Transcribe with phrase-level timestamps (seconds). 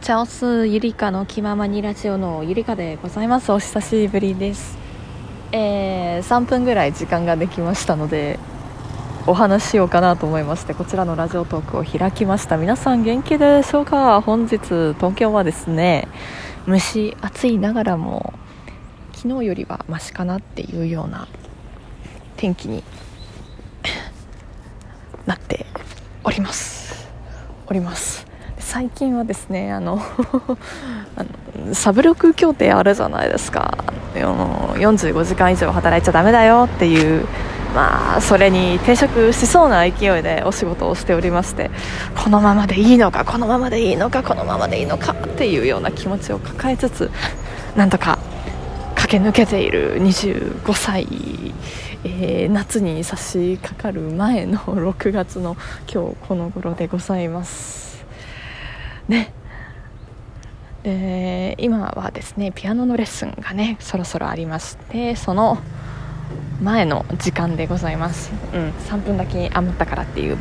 [0.00, 3.50] チャオスゆりかの気ままにラジオのゆりかでございます。
[3.50, 4.78] お久しぶりです。
[5.52, 8.38] えー、3分ぐらい時間ができましたので
[9.26, 12.56] お話しようかなと思いましてこちらのラジオトークを開きました。
[12.56, 14.20] 皆さん元気でしょうか？
[14.20, 14.58] 本日
[14.94, 16.06] 東京はですね
[16.68, 18.34] 蒸し暑いながらも
[19.12, 21.26] 昨日よりはマシかなっていうような
[22.36, 22.84] 天気に
[25.24, 25.66] なって
[26.22, 27.08] おります。
[27.66, 28.25] おります。
[28.66, 30.02] 最近はですねあの
[31.72, 33.78] サブロク協定あるじゃないですか。
[34.14, 37.26] 45時間以上働いちゃだめだよっていう
[37.74, 41.70] まあそれに抵触しそうな勢いでお仕事をしておりまして
[42.16, 47.10] このままでいいのかこのままでいいのかこのままでいいのかっていうような気持ちを抱えつつ
[47.76, 48.18] なんとか
[48.94, 51.06] 駆け抜けている25歳、
[52.04, 55.56] えー、夏に差し掛かる前の6月の
[55.92, 57.95] 今日この頃でございます。
[59.08, 59.32] ね。
[60.82, 65.58] で今はですねピアノのレッスンがねそろそろありましてその
[66.62, 70.38] 前の時間でございます、うん、3分だけ余ったからっていう。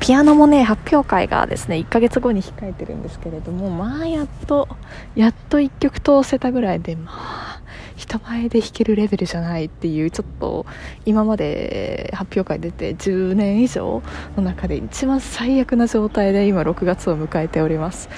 [0.00, 4.66] ピアノもね発表会がですね1ヶ月後に控えてるんですけれどもまあやっと
[5.14, 7.51] やっと1曲通せたぐらいでまあ
[7.96, 10.66] 人前で弾けるレベルじゃないっていうちょっと
[11.04, 14.02] 今まで発表会出て10年以上
[14.36, 18.08] の中で一番最悪な状態で今6月を迎えております。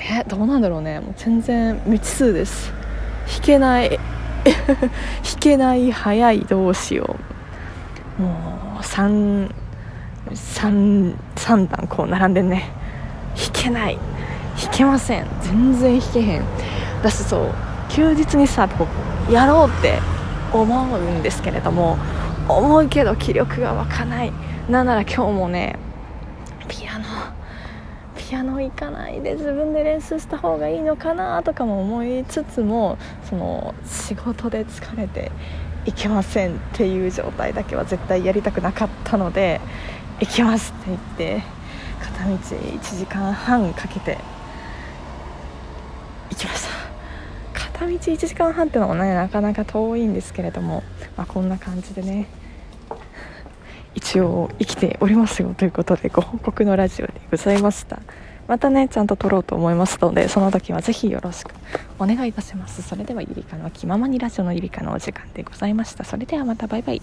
[0.00, 1.00] えどうなんだろうね。
[1.00, 2.72] もう全然未知数です。
[3.26, 3.90] 弾けない
[4.44, 4.80] 弾
[5.40, 7.16] けない早いどうしよ
[8.18, 8.22] う。
[8.22, 9.50] もう3
[10.30, 12.70] 3, 3段こう並んでね。
[13.36, 13.98] 弾けない。
[14.60, 15.26] 弾けません。
[15.42, 16.44] 全然弾けへん。
[17.00, 17.73] 私そう。
[17.94, 18.86] 休日にさこ
[19.28, 20.00] うやろうって
[20.52, 21.96] 思うんですけれども
[22.48, 24.32] 思うけど気力が湧かない。
[24.68, 25.76] なんなら今日もね
[26.68, 27.04] ピアノ
[28.16, 32.96] ピアノ行かないで自分で練習した方がいいのかなとかも思いつつも
[33.28, 35.30] その仕事で疲れて
[35.84, 39.60] 行けませんっていう状態だけは絶対やりたくなかったので
[40.20, 41.42] 行きますって言って
[42.00, 44.18] 片道1時間半かけて
[46.30, 46.73] 行きました。
[47.74, 50.82] 片道1時間半っていうのもねなかなか遠いんですけれども、
[51.16, 52.28] まあ、こんな感じでね
[53.94, 58.00] 一応生きておりますよということでご報告のラジオでございました。
[58.46, 61.54] またねちゃんと撮ろうと思いますのでその時はぜひよろしく
[61.98, 62.82] お願いいたします。
[62.82, 66.04] それではゆりかの気ままにラジオのゆりかのお時間でございました。
[66.04, 67.00] それではまたバイバイ。